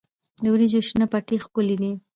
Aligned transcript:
د 0.43 0.45
وریجو 0.53 0.81
شنه 0.87 1.05
پټي 1.11 1.37
ښکلي 1.43 1.75
دي. 1.81 1.91